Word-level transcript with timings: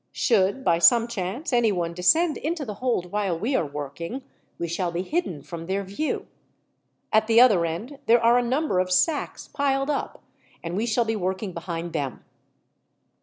Should, 0.13 0.63
by 0.63 0.79
some 0.79 1.07
chance, 1.07 1.53
anyone 1.53 1.93
descend 1.93 2.37
into 2.37 2.65
the 2.65 2.73
hold 2.81 3.11
while 3.11 3.37
we 3.37 3.55
are 3.55 3.67
working, 3.67 4.23
we 4.57 4.67
shall 4.67 4.91
be 4.91 5.03
hidden 5.03 5.43
from 5.43 5.67
their 5.67 5.83
view. 5.83 6.25
At 7.13 7.27
the 7.27 7.39
other 7.39 7.67
end 7.67 7.99
there 8.07 8.19
are 8.19 8.39
a 8.39 8.43
number 8.43 8.79
of 8.79 8.91
sacks 8.91 9.47
piled 9.49 9.91
up, 9.91 10.23
and 10.63 10.75
we 10.75 10.87
shall 10.87 11.05
be 11.05 11.15
working 11.15 11.53
behind 11.53 11.93
them." 11.93 12.25